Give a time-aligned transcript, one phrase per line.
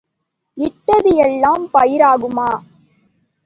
[0.57, 2.49] இட்டது எல்லாம் பயிர் ஆகுமா?